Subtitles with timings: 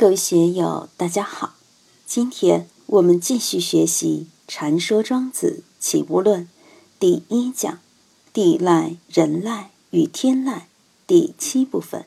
[0.00, 1.56] 各位学友，大家好。
[2.06, 6.44] 今天我们继续学习《禅说庄子起物论》
[6.98, 7.80] 第一讲
[8.32, 10.68] “地赖、人赖与天赖”
[11.06, 12.06] 第七部分。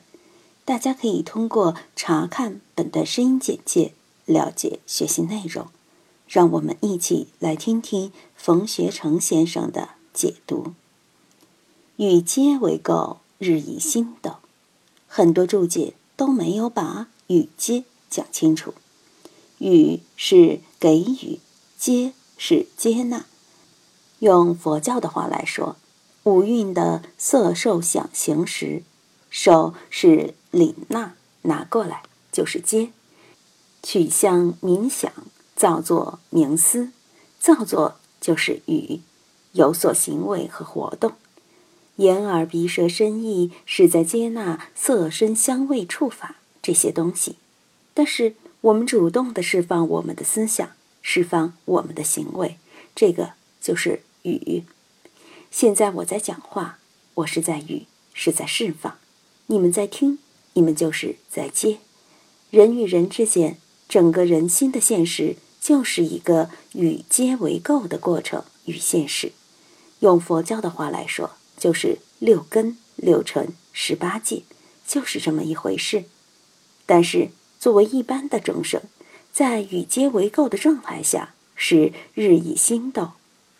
[0.64, 5.68] 大家可以通过查看本段声音简介了解学习内容。
[6.26, 10.74] 让我们一起来听听冯学成先生的解读。
[11.98, 14.38] 与皆为垢，日以新斗。
[15.06, 17.06] 很多注解都没有把。
[17.28, 18.74] 与接讲清楚，
[19.58, 21.40] 与是给予，
[21.78, 23.26] 接是接纳。
[24.20, 25.76] 用佛教的话来说，
[26.24, 28.82] 五蕴的色受想行识，
[29.28, 32.02] 受是领纳，拿过来
[32.32, 32.92] 就是接；
[33.82, 35.12] 取向冥想，
[35.54, 36.92] 造作冥思，
[37.38, 39.00] 造作就是语，
[39.52, 41.12] 有所行为和活动。
[41.96, 46.36] 眼耳鼻舌身意是在接纳色身香味触法。
[46.64, 47.36] 这些东西，
[47.92, 50.70] 但是我们主动的释放我们的思想，
[51.02, 52.56] 释放我们的行为，
[52.94, 54.64] 这个就是语。
[55.50, 56.78] 现在我在讲话，
[57.16, 58.94] 我是在语，是在释放；
[59.48, 60.18] 你们在听，
[60.54, 61.80] 你们就是在接。
[62.50, 69.32] 人与人之间，整个人心的现实，就是一个与接为垢的过程与现实。
[69.98, 74.44] 用佛教的话来说，就是六根、六尘、十八界，
[74.86, 76.04] 就是这么一回事。
[76.86, 78.82] 但是，作为一般的众生，
[79.32, 83.12] 在与皆为垢的状态下，是日以心斗，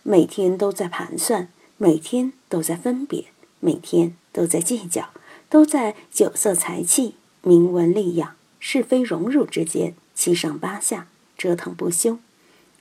[0.02, 3.26] 每天都在盘算，每天都在分别，
[3.60, 5.10] 每天都在计较，
[5.48, 12.18] 都在酒色财气、名闻利养、是非荣辱之间七上八下折腾不休。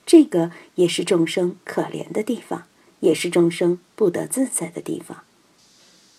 [0.05, 2.63] 这个也是众生可怜的地方，
[3.00, 5.23] 也是众生不得自在的地方。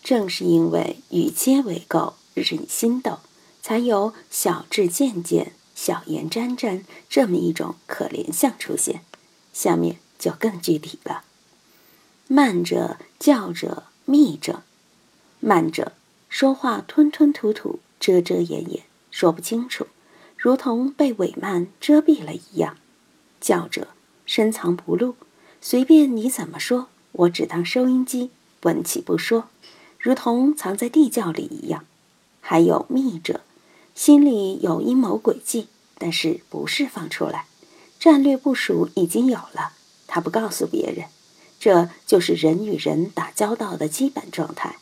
[0.03, 3.19] 正是因为与皆为垢，日以心斗。
[3.67, 9.01] 才有小智渐渐、小言沾沾这么一种可怜相出现。
[9.55, 11.25] 下面就更具体了：
[12.29, 14.65] 慢者、叫者、密者。
[15.41, 15.93] 慢者
[16.29, 19.87] 说话吞吞吐吐、遮遮掩掩，说不清楚，
[20.37, 22.75] 如同被伪慢遮蔽了一样；
[23.41, 23.89] 叫者
[24.27, 25.17] 深藏不露，
[25.63, 28.31] 随便你怎么说，我只当收音机，
[28.65, 29.49] 闻起不说，
[29.99, 31.87] 如同藏在地窖里一样。
[32.43, 33.41] 还有密者。
[33.95, 35.69] 心里有阴谋诡计，
[35.99, 37.47] 但是不释放出来。
[38.01, 39.73] 战略部署已经有了，
[40.07, 41.07] 他不告诉别人。
[41.61, 44.77] 这就是人与人打交道的基本状态，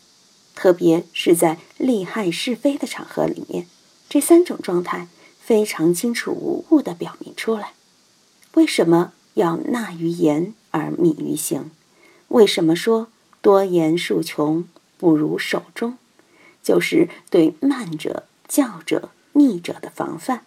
[0.56, 3.69] 特别是在利害是非的场合里面，
[4.09, 5.06] 这三种状态
[5.39, 7.75] 非常清楚无误地表明出来。
[8.55, 11.71] 为什么要纳于言而敏于行？
[12.29, 13.09] 为什么说
[13.41, 14.65] 多言数穷，
[14.97, 15.99] 不如守中？
[16.62, 18.25] 就是对慢者。
[18.53, 20.45] 教者、逆者的防范。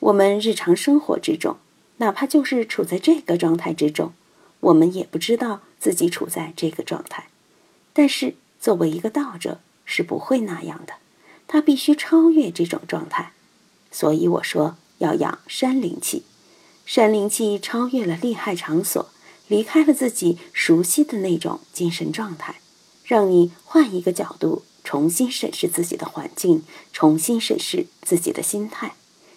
[0.00, 1.56] 我们日常生活之中，
[1.98, 4.12] 哪怕就是处在这个状态之中，
[4.58, 7.28] 我们也不知道自己处在这个状态。
[7.92, 10.94] 但是，作为一个道者，是不会那样的。
[11.46, 13.30] 他必须超越这种状态。
[13.92, 16.24] 所以我说要养山灵气。
[16.84, 19.08] 山灵气超越了利害场所，
[19.46, 22.56] 离开了自己熟悉的那种精神状态，
[23.04, 24.64] 让你换一个角度。
[24.84, 26.62] 重新审视自己的环境，
[26.92, 28.94] 重新审视自己的心态，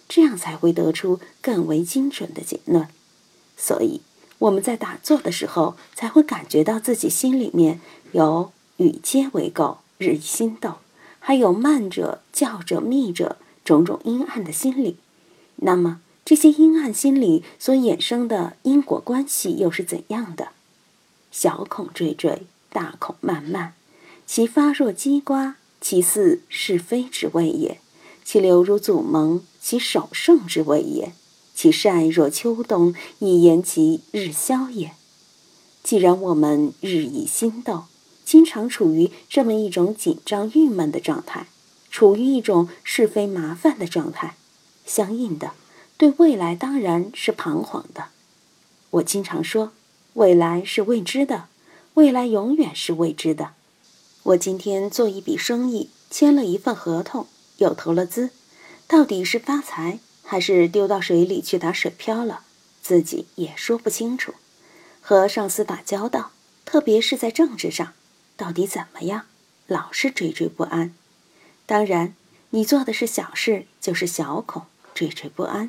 [0.08, 2.88] 这样才会得出更为精准的结论。
[3.56, 4.00] 所以
[4.38, 7.80] 我们在打坐的时候，才会感觉到自己心里面
[8.12, 10.74] 有与皆为垢，日以心斗，
[11.20, 14.96] 还有慢者、教者、密者种种阴暗的心理。
[15.56, 20.48] 那么这些阴暗心理所衍生的因果关系又是怎样的？
[21.30, 22.40] 小孔惴惴，
[22.70, 23.74] 大孔漫漫。
[24.26, 27.76] 其发若鸡瓜，其似是非之谓也；
[28.24, 31.12] 其流如祖蒙，其守圣之谓也；
[31.54, 34.92] 其善若秋冬，以言其日消也。
[35.84, 37.84] 既然我们日以心斗，
[38.24, 41.46] 经常处于这么一种紧张郁闷的状态，
[41.88, 44.36] 处于一种是非麻烦的状态，
[44.84, 45.52] 相应的，
[45.96, 48.06] 对未来当然是彷徨的。
[48.90, 49.70] 我经常说，
[50.14, 51.46] 未来是未知的，
[51.94, 53.52] 未来永远是未知的。
[54.26, 57.28] 我今天做一笔生意，签了一份合同，
[57.58, 58.30] 又投了资，
[58.88, 62.40] 到底是发财还是丢到水里去打水漂了，
[62.82, 64.34] 自己也说不清楚。
[65.00, 66.32] 和上司打交道，
[66.64, 67.92] 特别是在政治上，
[68.36, 69.26] 到底怎么样，
[69.68, 70.92] 老是惴惴不安。
[71.64, 72.16] 当然，
[72.50, 74.62] 你做的是小事，就是小恐
[74.96, 75.68] 惴惴不安；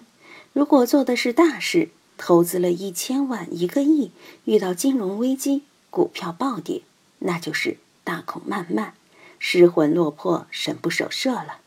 [0.54, 4.10] 如果做的是大事，投资了一千万、一个亿，
[4.46, 5.62] 遇到金融危机，
[5.92, 6.82] 股票暴跌，
[7.20, 7.78] 那就是。
[8.08, 8.94] 大恐漫漫，
[9.38, 11.60] 失魂落魄，神不守舍了。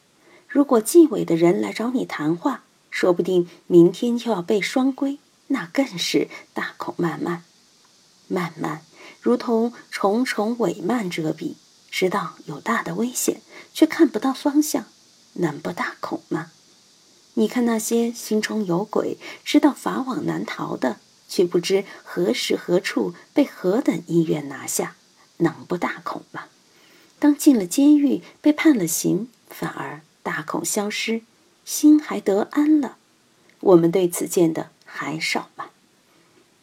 [0.48, 7.44] 如果纪委的人来找你谈话，说不定明天就要被双规，那更是大恐漫漫。
[8.26, 8.80] 漫漫
[9.20, 11.56] 如同重重帷幔遮蔽，
[11.90, 13.42] 知道有大的危险，
[13.74, 14.86] 却看不到方向，
[15.34, 16.52] 能不大恐吗？
[17.34, 24.96] 你看那些心中有鬼、知道法网难逃的，却不知何时何处被何等医院拿下，
[25.40, 26.44] 能不大恐吗？
[27.18, 31.20] 当进了监狱，被判了刑，反而大恐消失，
[31.64, 32.96] 心还得安了。
[33.60, 35.66] 我们对此见的还少吗？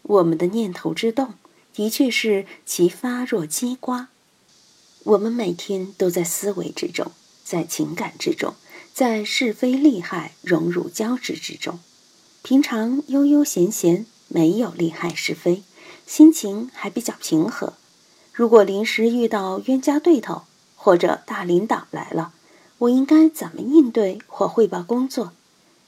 [0.01, 1.35] 我们的念头之动。
[1.73, 4.09] 的确是其发若鸡瓜。
[5.03, 7.11] 我们每天都在思维之中，
[7.43, 8.55] 在情感之中，
[8.95, 11.79] 在是非利害荣辱交织之中。
[12.41, 15.61] 平常悠悠闲闲，没有利害是非，
[16.07, 17.73] 心情还比较平和。
[18.37, 20.43] 如果临时遇到冤家对头，
[20.75, 22.33] 或者大领导来了，
[22.77, 25.31] 我应该怎么应对或汇报工作？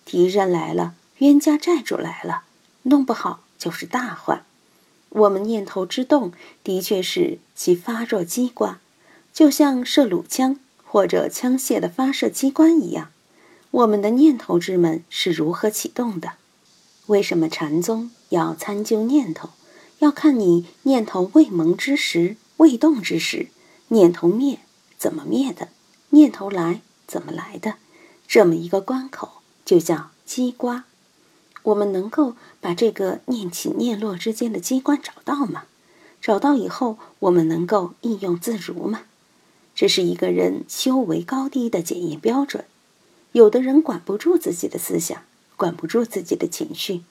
[0.04, 2.46] 敌人来了，冤家债主来了，
[2.82, 4.44] 弄不好就是大患。
[5.10, 6.32] 我们念头之动，
[6.64, 8.80] 的确是其发若机关，
[9.32, 13.12] 就像射弩枪或者枪械的发射机关一样。
[13.70, 16.32] 我们的念头之门是如何启动的？
[17.06, 19.50] 为什么禅宗要参究念头？
[20.00, 23.48] 要看你念头未萌之时、未动之时，
[23.90, 24.60] 念头灭
[24.98, 25.70] 怎么灭的？
[26.10, 27.76] 念头来怎么来的？
[28.28, 30.84] 这么一个关口，就叫机关。
[31.64, 35.64] 我们能够把这个念起念落之间的机关找到吗？
[36.22, 39.02] 找到以后，我们能够应用自如吗？
[39.76, 42.66] 这是一个人修为高低的检验标准。
[43.32, 45.22] 有的人管不住自己的思想，
[45.56, 47.04] 管不住自己的情绪。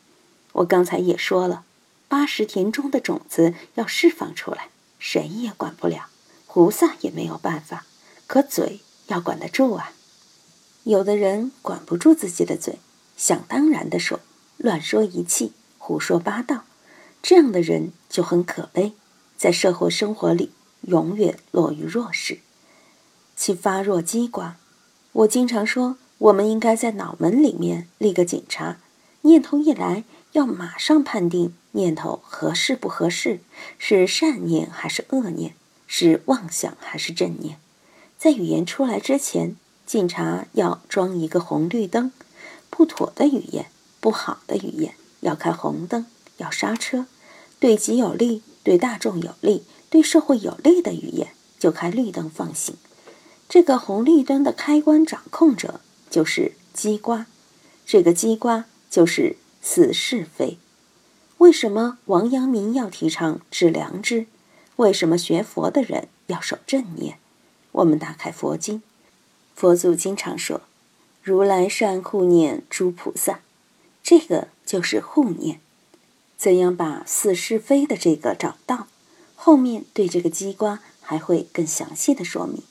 [0.53, 1.65] 我刚才也说了，
[2.09, 6.09] 八十田中的种子要释放出来，谁也管不了，
[6.47, 7.85] 菩萨也没有办法。
[8.27, 9.93] 可嘴要管得住啊。
[10.85, 12.79] 有的人管不住自己的嘴，
[13.17, 14.21] 想当然的说。
[14.57, 16.65] 乱说一气，胡说八道，
[17.23, 18.95] 这样的人就很可悲，
[19.37, 20.51] 在社会生活里
[20.81, 22.41] 永远落于弱势。
[23.37, 24.57] 其发若机关，
[25.13, 28.79] 我经常说，我们应该在脑门里面立个警察，
[29.23, 33.41] 念头一来，要马上判定念头合适不合适，
[33.79, 35.55] 是善念还是恶念，
[35.87, 37.59] 是妄想还是正念。
[38.19, 39.57] 在语言出来之前，
[39.87, 42.13] 警察要装一个红绿灯，
[42.71, 43.67] 不妥的语言。
[44.01, 46.07] 不好的语言要开红灯，
[46.37, 47.07] 要刹车；
[47.59, 52.77] 对己有利、对大众有利、对社会有利的语言就开绿灯放行。
[53.49, 57.27] 这个红绿灯的开关掌控者就是机关，
[57.85, 60.59] 这个机关就是死是非。
[61.39, 64.27] 为什么王阳明要提倡致良知？
[64.77, 67.19] 为什么学佛的人要守正念？
[67.73, 68.83] 我们打开佛经，
[69.55, 70.63] 佛祖经常说
[71.23, 73.41] ：“如来善护念诸菩萨。”
[74.03, 75.61] 这个就是护念，
[76.37, 78.87] 怎样把似是非的这个找到？
[79.35, 82.63] 后面对这个机关还会更详细的说明。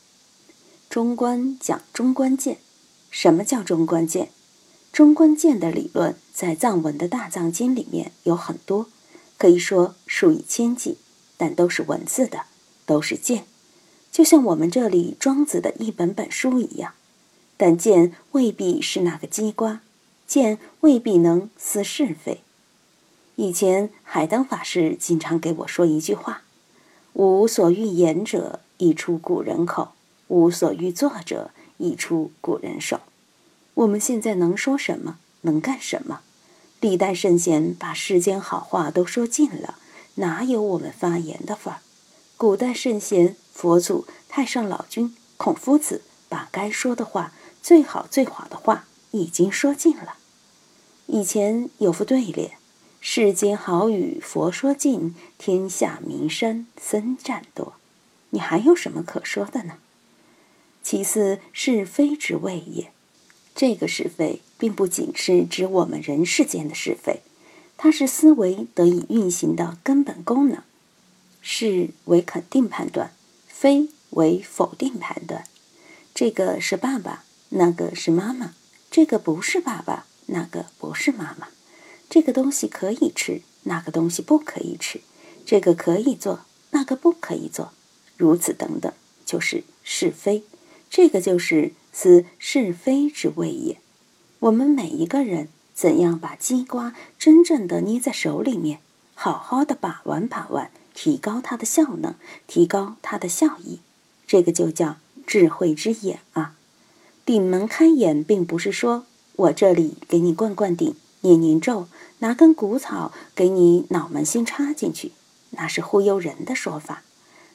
[0.90, 2.58] 中观讲中观见，
[3.10, 4.32] 什么叫中观见？
[4.98, 8.88] 中观见的理论在藏文的大藏经里面有很多，
[9.38, 10.98] 可以说数以千计，
[11.38, 12.46] 但都是文字的，
[12.88, 13.46] 都是见，
[14.12, 16.94] 就像我们这里庄子的一本本书一样，
[17.58, 19.82] 但见未必是那个机关。
[20.26, 22.42] 见未必能思是非。
[23.36, 26.42] 以前海灯法师经常给我说一句话
[27.14, 29.90] ：“无所欲言者，亦出古人口；
[30.30, 33.00] 无所欲作者，亦出古人手。”
[33.78, 35.20] 我们现在能说什么？
[35.42, 36.22] 能干什么？
[36.80, 39.78] 历代圣贤把世间好话都说尽了，
[40.16, 41.82] 哪有我们发言的份儿？
[42.38, 48.86] 古代圣贤、佛祖、太上老君、孔夫子，把该说的话、最好最好的话。
[49.12, 50.16] 已经说尽了。
[51.06, 52.58] 以前有副对联
[53.00, 57.74] ：“世间好语佛说尽，天下名山僧占多。”
[58.32, 59.76] 你还有什么可说的呢？
[60.84, 62.92] 其次，是非之谓也。
[63.58, 67.22] 这个是非，并不仅是指我们人世间的是非，
[67.76, 70.62] 它是思维得以运行的根本功能。
[71.42, 73.14] 是为肯定判断，
[73.48, 75.46] 非为否定判断。
[76.14, 78.54] 这个是爸爸，那个是妈妈。
[78.92, 81.48] 这个不是爸爸，那个不是妈妈。
[82.08, 85.02] 这个东西可以吃，那个东西不可以吃。
[85.48, 87.72] 这个可以做，那个不可以做。
[88.18, 88.94] 如此等等，
[89.26, 90.44] 就是是非。
[90.92, 93.80] 这个就是思是非之谓也。
[94.38, 98.82] 我们每一个人怎样把鸡瓜真正的捏在手里面，
[99.16, 102.14] 好好的把玩把玩，提高它的效能，
[102.46, 103.80] 提高它的效益，
[104.28, 106.54] 这个就叫智慧之眼啊。
[107.26, 111.88] 顶门开眼，并不是说我这里给你灌灌顶、念念咒，
[112.20, 115.14] 拿根谷草给你脑门心插进去，
[115.50, 117.02] 那是忽悠人的说法。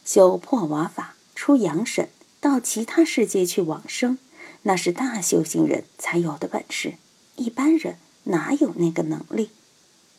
[0.05, 2.09] 修破瓦法、出阳神，
[2.41, 4.19] 到其他世界去往生，
[4.62, 6.95] 那是大修行人才有的本事，
[7.37, 9.50] 一般人哪有那个能力？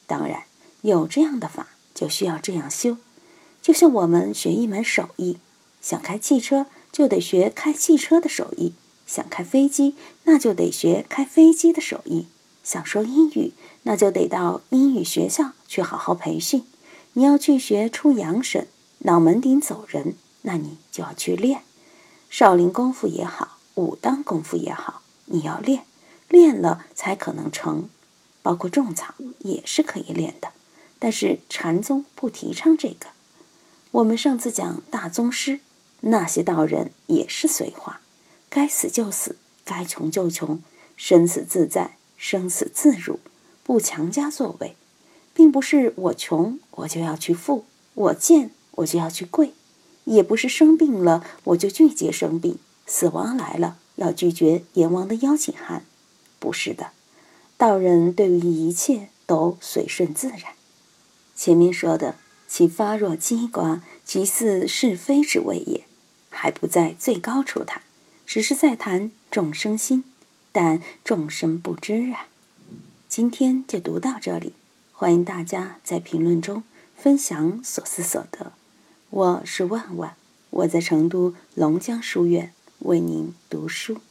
[0.06, 0.44] 当然，
[0.82, 2.98] 有这样的法，就需要这样修。
[3.62, 5.38] 就像我们学一门手艺，
[5.82, 8.74] 想开汽车，就得学开汽车的手艺；
[9.08, 9.96] 想开飞机，
[10.26, 12.26] 那就得学开飞机的手艺；
[12.64, 16.66] 想说英语，那就得到英语学校去好好培训。
[17.14, 18.68] 你要去学出洋神、
[19.00, 21.62] 脑门顶走人，那你就要去练。
[22.30, 25.86] 少林功夫也好，武当功夫也好，你要练，
[26.30, 27.90] 练了才可能成。
[28.42, 30.50] 包括种草也是可以练的，
[31.00, 33.08] 但是禅宗不提倡这个。
[33.92, 35.62] 我们上次讲大宗师，
[36.02, 38.02] 那些道人也是随化，
[38.50, 40.62] 该死就死，该穷就穷，
[40.98, 43.20] 生死自在，生死自如，
[43.64, 44.76] 不强加作为，
[45.34, 47.64] 并不是我穷我就要去富，
[47.94, 49.54] 我贱我就要去贵，
[50.04, 52.58] 也不是生病了我就拒绝生病，
[52.96, 55.84] 死亡来了要拒绝阎王的邀请函，
[56.38, 56.92] 不是的。
[57.58, 60.54] 道人对于一切都随顺自然。
[61.36, 62.18] 前面说的。
[62.48, 65.86] 其发若鸡瓜，其似是非之谓也，
[66.30, 67.82] 还不在最高处谈，
[68.28, 70.04] 只是在谈众生心，
[70.52, 72.28] 但众生不知啊。
[73.10, 74.54] 今天就读到这里，
[74.92, 76.62] 欢迎大家在评论中
[76.96, 78.52] 分享所思所得。
[79.10, 80.16] 我是万万，
[80.52, 84.02] 我在成都龙江书院为您读书。